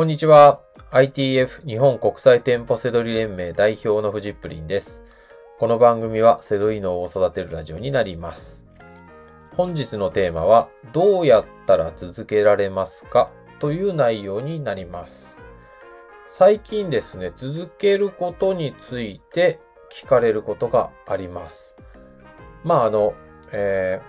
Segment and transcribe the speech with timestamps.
[0.00, 0.62] こんにちは。
[0.92, 5.04] ITF 日本国際店舗セドリ連盟代表のフジップリンです。
[5.58, 8.66] この番組はセドリ脳を育てるラジオになります。
[9.58, 13.30] 本日のテーマは、どうやったら続けられますか？
[13.58, 15.38] という内容になります。
[16.26, 19.60] 最近ですね、続けることについて
[19.92, 21.76] 聞かれることがあります。
[22.64, 23.12] まあ、あの、
[23.52, 24.00] え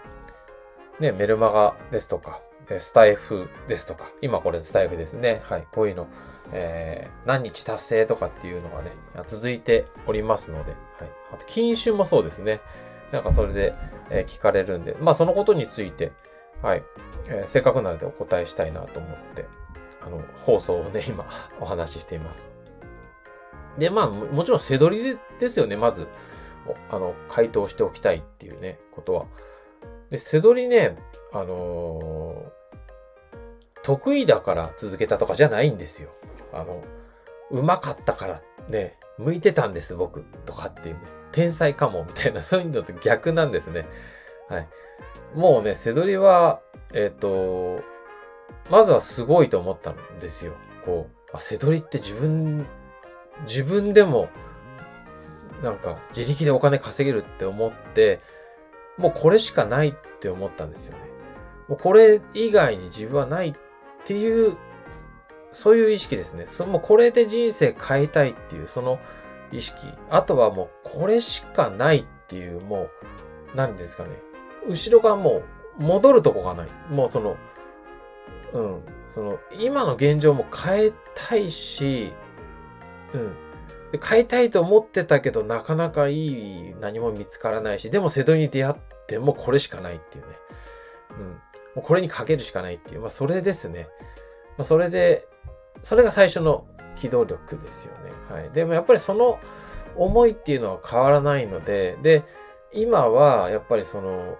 [0.99, 2.39] ー、ね、メルマガですとか、
[2.79, 5.41] スタイフですとか、今これスタイフですね。
[5.43, 6.07] はい、こういうの、
[6.51, 8.91] えー何日達成とかっていうのがね、
[9.27, 11.09] 続いておりますので、はい。
[11.33, 12.61] あと、禁酒もそうですね。
[13.11, 13.73] なんかそれで、
[14.09, 16.11] えー聞かれるんで、まあそのことについて、
[16.61, 16.83] はい、
[17.27, 19.45] えーせっかくなのでお答えしたいなと思って、
[20.01, 21.25] あの、放送をね、 今、
[21.59, 22.49] お話ししています。
[23.77, 26.07] で、まあ、もちろん、背取りでですよね、まず、
[26.89, 29.25] あの、回答しておきたいっていうね、ことは。
[30.09, 30.97] で、背取りね、
[31.31, 32.51] あの
[33.83, 36.09] 得意だから続けたとかじゃないんですよ。
[36.53, 36.83] あの、
[37.49, 41.01] うまかったからね、向いてたんです、僕、とかっていうね、
[41.31, 43.85] 天才かも、みたいな、そういうのと逆なんですね。
[44.49, 44.67] はい。
[45.35, 46.61] もうね、背取りは、
[46.93, 47.81] えっ、と、
[48.69, 50.53] まずはすごいと思ったんですよ。
[50.85, 52.65] こう、あ、背取りって自分、
[53.43, 54.29] 自分でも、
[55.63, 58.19] なんか自力でお金稼げるって思って、
[58.97, 61.03] もうこれしかないって思ったんですよね。
[61.67, 63.53] もうこれ以外に自分はないっ
[64.01, 64.57] っていう、
[65.51, 66.45] そういう意識ですね。
[66.47, 68.99] そのもうこれで人生変えたいっていう、その
[69.51, 69.87] 意識。
[70.09, 72.89] あとはもうこれしかないっていう、もう、
[73.55, 74.09] 何ですかね。
[74.67, 75.43] 後ろがも
[75.79, 76.67] う戻るとこがない。
[76.89, 77.37] もうその、
[78.53, 78.81] うん。
[79.13, 82.13] その、今の現状も変えたいし、
[83.13, 83.35] うん。
[83.99, 88.75] 変えたいと思ってたけど、なかなかいい何も見つからないし、でも瀬戸に出会っ
[89.07, 90.35] てもこれしかないっていうね。
[91.11, 91.41] うん。
[91.75, 93.01] もうこれにかけるしかないっていう。
[93.01, 93.87] まあ、それですね。
[94.57, 95.27] まあ、それで、
[95.81, 98.11] それが最初の機動力ですよね。
[98.29, 98.51] はい。
[98.51, 99.39] でもやっぱりその
[99.95, 102.23] 思いっていうのは変わらないので、で、
[102.73, 104.37] 今はやっぱりその、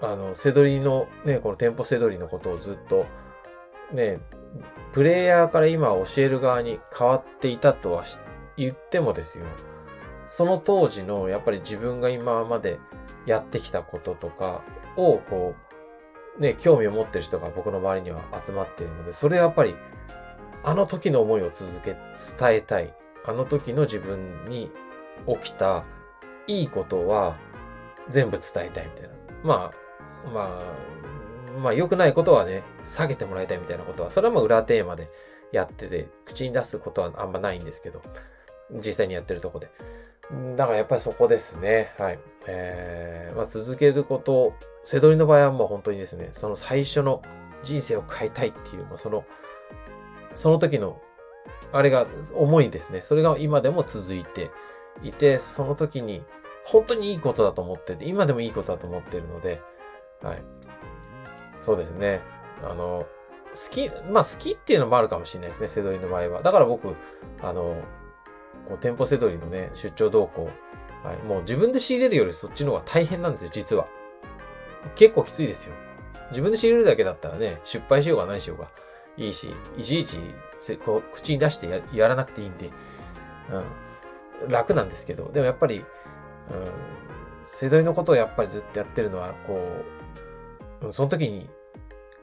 [0.00, 3.06] あの、セドリのね、この店舗セドリのことをずっと、
[3.92, 4.20] ね、
[4.92, 8.04] プレイヤーから今教える側に変わっていたとは
[8.56, 9.44] 言ってもですよ。
[10.26, 12.78] その当時のやっぱり自分が今まで
[13.26, 14.62] やってきたこととか
[14.96, 15.69] をこう、
[16.40, 19.76] ね、興味を持ってる人が僕の周りには集まっているので、それはやっぱり
[20.64, 22.94] あの時の思いを続け、伝えたい。
[23.26, 24.70] あの時の自分に
[25.26, 25.84] 起きた
[26.46, 27.36] いいことは
[28.08, 29.08] 全部伝えたいみたいな。
[29.44, 29.72] ま
[30.24, 30.60] あ、ま
[31.56, 35.10] あ、まあ良くないことはね、下げてもらいたいみたいなことは、それはまあ裏テーマで
[35.52, 38.00] やってて、口に出すことはあんまないんですけど、
[38.72, 39.70] 実際にやってるとこで。
[40.56, 41.92] だからやっぱりそこですね。
[41.98, 42.18] はい。
[42.46, 44.54] えー、まあ続けること、
[44.84, 47.22] セドリの場合はもう本当にですね、その最初の
[47.62, 49.24] 人生を変えたいっていう、まあその、
[50.34, 51.00] その時の、
[51.72, 53.02] あれが思いですね。
[53.02, 54.50] それが今でも続いて
[55.02, 56.22] いて、その時に
[56.64, 59.60] 本当にいいことだと思ってて、今でもいいことだと思ってるので、
[60.22, 60.42] はい。
[61.60, 62.20] そうですね。
[62.62, 63.06] あの、
[63.52, 66.42] 好き、まあ好きっていうのもあるかもしれないですね、セドリの場合は。
[66.42, 66.94] だから僕、
[67.42, 67.76] あの、
[68.66, 70.50] こう、店舗セドリのね、出張動向、
[71.02, 73.86] はい、もう自分で仕入れるよりそっちの方が大変なんですよ、実は。
[74.94, 75.74] 結構きついですよ。
[76.30, 78.68] 自分で仕入れるだけだったらね、失敗しようが何しようが
[79.16, 80.18] いいし、いちいち
[80.84, 82.70] こう口に出してややらなくていいんで、
[84.42, 85.84] うん、楽なんですけど、でもやっぱり、うん、
[87.46, 91.50] セドリのことをやっぱりずっとやってるのは、こう、うんその時に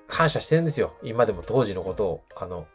[0.07, 0.95] 感謝してるんですよ。
[1.03, 2.65] 今でも当時のことを、あの、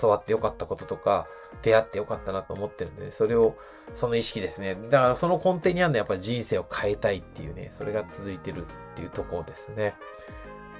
[0.00, 1.26] 教わってよかったこととか、
[1.62, 3.56] 出会ってよかったなと思ってるんで、それを、
[3.94, 4.74] その意識ですね。
[4.74, 8.64] だからその根底にあるのはやっぱり人生を変えたいっていうね、それが続いてるっ
[8.94, 9.94] ていうところですね。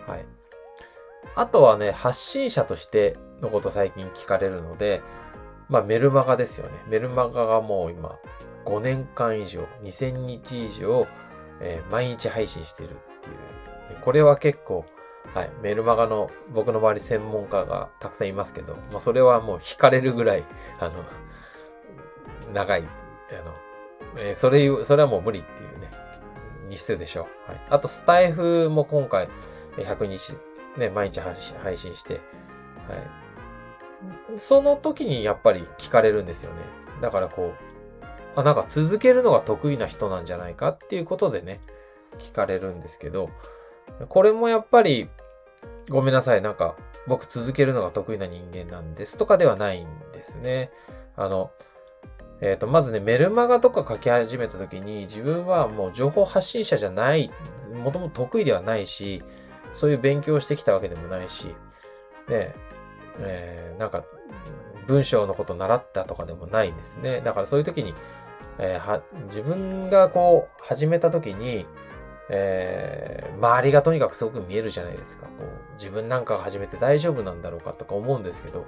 [0.07, 0.27] はい。
[1.35, 5.03] あとはね、発信者としてのこと最近聞かれるので、
[5.69, 6.75] まあメルマガですよね。
[6.89, 8.19] メルマガがもう今、
[8.65, 11.07] 5年間以上、2000日以上、
[11.61, 14.01] えー毎日配信してるっていう。
[14.03, 14.85] これは結構、
[15.35, 20.45] はい、メルマガの僕の周り専門家がたくさんいますけど、まあそれはもう惹かれるぐらい、
[20.79, 21.05] あの、
[22.53, 22.83] 長い、
[23.31, 23.55] あの、
[24.19, 25.91] えーそれ言う、それはもう無理っていうね、
[26.69, 27.51] 日数でしょう。
[27.51, 27.61] はい。
[27.71, 29.29] あと、スタイフも今回、
[29.77, 30.37] 100日、
[30.77, 32.21] ね、毎日配信配信して、はい。
[34.39, 36.61] その時にやっぱり聞かれるんですよね。
[37.01, 37.73] だからこう、
[38.35, 41.61] あ、なんか続けるのが得意な人なんじゃないかっていうことでね、
[42.19, 43.31] 聞かれるんですけど、
[44.09, 45.09] これもやっぱり、
[45.89, 50.71] ごめんなさい、なんか、僕続けるのが得意な人間なんですとかではないんですね。
[51.17, 51.51] あの、
[52.41, 57.31] えっ、と、まずね、メルマガとか書き始めた時に、自分はもう情報発信者じゃない、
[57.73, 59.23] もともと得意ではないし、
[59.73, 61.55] そういう勉強をしてきたわけでもないし、
[62.29, 62.55] ね、
[63.21, 64.05] えー、なんか、
[64.87, 67.21] 文章のこと習ったとかでもないんですね。
[67.21, 67.95] だからそういう時に、
[68.59, 71.67] えー、は、自分がこう、始めた時に、
[72.35, 75.27] えー、周りがとにかくすごく見えるじゃないですか。
[75.27, 78.65] こう、自分なんかが始めて大丈夫なんだろうかとか思うんですけど、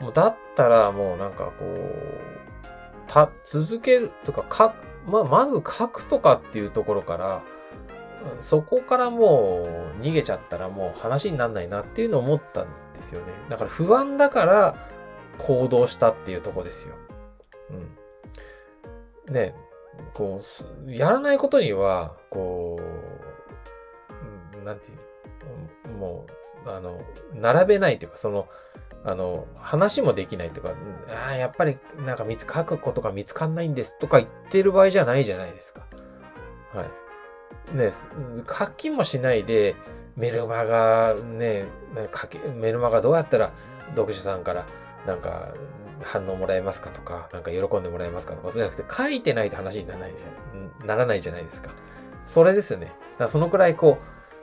[0.00, 1.88] もうだったらもうなんかこう、
[3.06, 4.74] た、続けるとか、か、
[5.06, 7.42] ま、まず書くとかっていうところから、
[8.40, 13.32] そこからもう逃げちゃったらもう話にならないなっていうのを思ったんですよね。
[13.48, 14.76] だから不安だから
[15.38, 16.96] 行動したっていうとこですよ。
[19.28, 19.34] うん。
[19.34, 19.54] ね、
[20.14, 20.40] こ
[20.86, 22.78] う、やらないことには、こ
[24.62, 26.26] う、なんていう、も
[26.66, 27.00] う、あの、
[27.34, 28.48] 並べないというか、その、
[29.04, 30.74] あの、話もできないとか、
[31.08, 35.86] ああ、やっぱりなんか見つ書くことが見つかんないんですとか言ってる場合じゃないじゃないですか。
[36.74, 36.84] は
[37.72, 37.76] い。
[37.76, 39.76] ね、書きもしないで、
[40.16, 41.66] メルマガね、
[42.14, 43.52] 書け、メルマガどうやったら
[43.90, 44.66] 読者さんから
[45.06, 45.54] なんか
[46.02, 51.70] 反応もらえますかとか、なんか喜んでもらえますかとか、そうじゃなくて書いてないと話にならないじゃん、ならないじゃないですか。
[52.24, 52.86] それですね。
[52.86, 53.98] だからそのくらいこ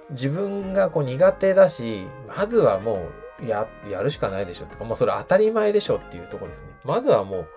[0.10, 3.08] う、自分がこう苦手だし、まずはも
[3.42, 6.68] う、や、やるしかないでしょとか、もうそれ当たり前でしょっていうとこですね。
[6.84, 7.48] まずはもう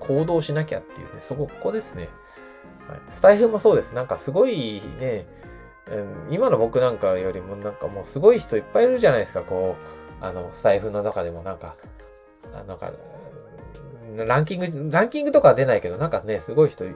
[0.00, 2.08] 行動しなきゃっていうね、そこ、ここですね。
[2.88, 3.00] はい。
[3.10, 3.94] スタイフもそうです。
[3.94, 5.26] なんかすごいね、
[5.90, 9.76] うん、今の僕なんかよりもなんかもうすごい人いっぱいいるじゃないですか、こ
[10.20, 11.74] う、あの、スタイフの中でもなんか、
[12.66, 12.92] なんか、
[14.16, 16.88] ランキング、ランキングとかは出ないけど、なんかね、すごい人、あ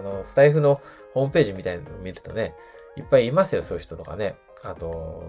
[0.00, 0.80] の、スタイフの
[1.12, 2.54] ホームページみたいなのを見るとね、
[2.96, 4.36] いっぱいいますよ、そういう人とかね。
[4.62, 5.22] あと、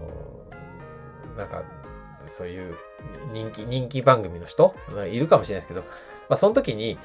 [1.36, 1.64] なんか、
[2.28, 2.76] そういう
[3.32, 4.74] 人気、人気番組の人
[5.10, 5.80] いるかもしれないですけど、
[6.28, 6.98] まあ、その時に、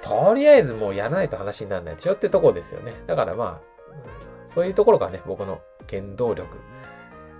[0.00, 2.92] とりあえずもうやらないと話にならないでしょってとこですよね。
[3.06, 6.56] だからまあ、そういうところがね、僕の原動力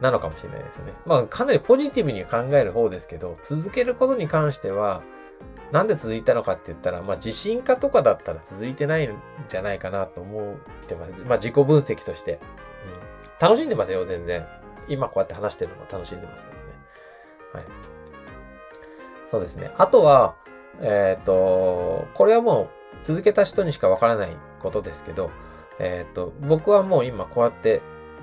[0.00, 0.92] なのかもしれないですね。
[1.06, 5.02] まあ、かなりポジティブに考える方ですけど、続けることに関しては、
[5.72, 9.14] なんで続いたのかって言ったら、まあ、自信家とかだったら続いてないん
[9.48, 11.24] じゃないかなと思ってます。
[11.24, 12.34] まあ、自己分析として。
[12.34, 12.40] うん、
[13.40, 14.46] 楽しんでますよ、全然。
[14.88, 16.58] 今こうやって話してるのも楽しんでますよね。
[17.52, 17.64] はい。
[19.30, 19.72] そうですね。
[19.76, 20.36] あとは、
[20.80, 22.68] えっ、ー、と、これはもう
[23.02, 25.30] 続けた人にしかわからないことですけど、
[25.78, 27.82] えっ、ー、と、僕はもう今こうやって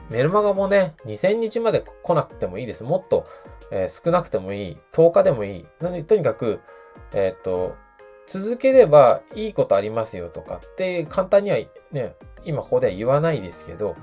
[0.09, 2.83] メルマガもね、2000日まで来なくてもいいです。
[2.83, 3.25] もっと、
[3.71, 4.77] えー、少なくてもいい。
[4.93, 5.65] 10日でもいい。
[6.05, 6.61] とにかく、
[7.13, 7.75] えっ、ー、と、
[8.25, 11.57] 続ければいいことありますよとかって簡単には
[11.91, 13.95] ね、今ここでは言わないですけど、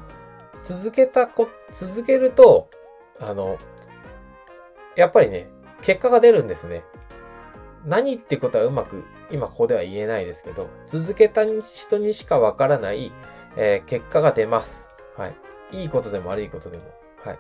[0.63, 2.69] 続けたこ、続けると、
[3.19, 3.59] あの、
[4.97, 5.49] やっぱりね、
[5.83, 6.85] 結果が出るんですね。
[7.87, 13.13] 何ってことはうまく今ここでは言えないですけど、続けた人にしかわからない、
[13.57, 14.89] えー、結果が出ます。
[15.17, 15.35] はい。
[15.73, 16.85] いいことでも悪いことでも。
[17.25, 17.39] はい。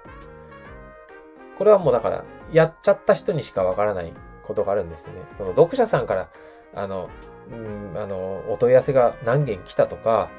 [1.58, 5.14] これはもうだから、やっちゃった人にしかわからないことがあるんですね。
[5.36, 6.28] その読者さんから、
[6.74, 7.10] あの、
[7.50, 10.30] うん、あの、お問い合わせが何件来たとか、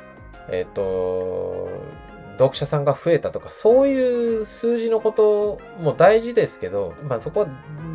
[0.50, 1.70] えっ、と、
[2.38, 7.48] 読者さんが増えたとか、そういう数字のことも大事ですけど、まあそこは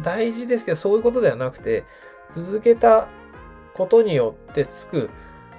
[0.02, 1.84] 大事ですけど、そういうことではなくて、
[2.28, 3.08] 続けた
[3.74, 5.10] ことによってつく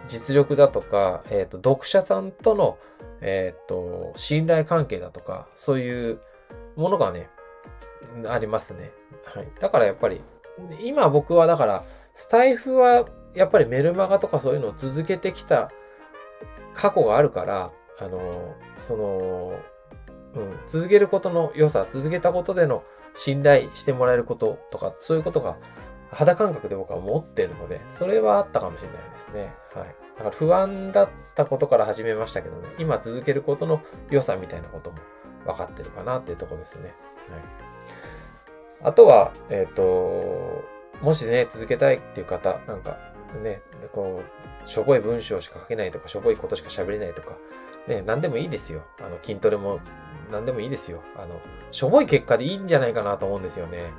[0.08, 2.78] 実力だとか、えっ、と、読者さんとの、
[3.22, 6.20] えっ、と、信頼関係だとか、そういう
[6.76, 7.30] ものがね、
[8.28, 8.92] ありますね。
[9.26, 9.48] はい。
[9.60, 10.22] だからやっぱり、
[10.82, 11.84] 今僕はだから、
[12.14, 15.72] スタイフはやっぱりメルマガとかそういうのを続けてきた
[16.74, 19.60] 過去があるから、あの、その、
[20.36, 22.84] うん、続けることの良さ、続けたことでの
[23.16, 25.58] 信頼してもらえることとか、そういうことが
[26.12, 29.54] 肌感覚で僕は持ってるので、それはあったかもしれないですね。
[29.74, 29.96] はい。
[30.18, 34.98] だから不安だったことから始めましたけどね、今続けることの良さみたいなことも
[35.46, 36.94] 分かってるかなっていうとこですね。
[37.30, 37.67] はい。
[38.84, 40.64] あとは、えっ、ー、と、
[41.02, 42.98] もしね、続けたいっていう方、なんか、
[43.44, 44.22] ね、こ
[44.64, 47.38] う、しょぼい文章しか書けないとか、しょぼいことしか喋れないとか、
[47.88, 48.84] ね、何でもいいですよ。
[49.00, 49.80] あの、筋トレも
[50.32, 51.02] 何でもいいですよ。
[51.16, 51.40] あの、
[51.72, 53.92] しょぼい結果でいいんじゃないかなと思うんですよね。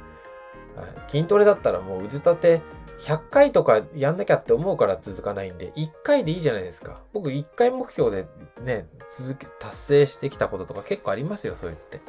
[0.77, 2.63] はい、筋トレだったらもう腕立て
[3.01, 7.01] 100回とかやんなきゃって思うから続かないんで、1回でいいじゃないですか。
[7.13, 8.27] 僕1回目標で
[8.61, 12.01] ね、続け、達成してきたこととか結構ありますよ、そう言って。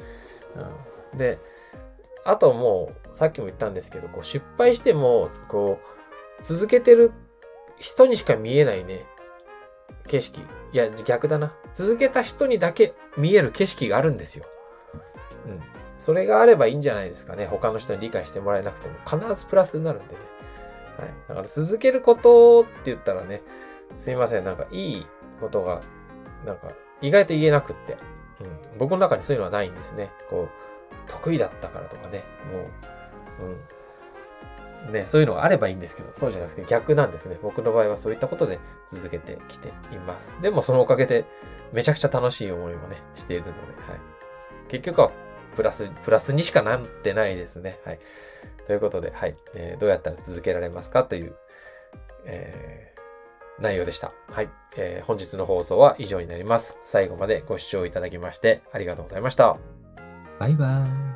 [1.11, 1.39] うん、で、
[2.29, 5.79] あともう、さっきも言ったんですけど、こう失敗しても、こ
[6.39, 7.11] う、続けてる
[7.79, 9.05] 人にしか見えないね、
[10.07, 10.41] 景色。
[10.71, 11.55] いや、逆だな。
[11.73, 14.45] 続けた人にだけ見える景色があるんですよ。
[15.47, 15.61] うん。
[15.97, 17.47] それがあればいいんじゃないですかね。
[17.47, 18.95] 他の人に理解してもらえなくても。
[19.05, 20.21] 必ずプラスになるんでね。
[20.99, 21.13] はい。
[21.29, 23.41] だから続けることって言ったらね、
[23.95, 24.43] すいません。
[24.43, 25.07] なんかいい
[25.41, 25.81] ことが、
[26.45, 27.97] なんか意外と言えなくって。
[28.39, 28.77] うん。
[28.77, 30.11] 僕の中にそういうのはないんですね。
[30.29, 30.68] こう、
[31.09, 32.23] 得意だったからとかね。
[32.51, 33.49] もう、
[34.87, 34.93] うん。
[34.93, 37.37] ね、そういうのがあればいいんですけど、そうじゃなくて逆なんですね。
[37.41, 40.37] 僕の場合はそういったことで続けてきています。
[40.41, 41.25] でもそのおかげで
[41.73, 43.99] めちゃくちゃ楽しい思いもね、しているので、はい。
[44.69, 45.11] 結局は
[45.55, 47.79] プラス、プラスにしかなってないですね。
[47.83, 47.99] はい。
[48.67, 49.33] ということで、はい。
[49.55, 51.35] えー、どうやったら続けられますかという、
[52.25, 54.13] えー、内容でした。
[54.31, 55.05] はい、えー。
[55.05, 56.77] 本日の放送は以上になります。
[56.83, 59.78] 最後までご視聴いただきましてありがとうございました。
[60.39, 61.08] バイバーイ。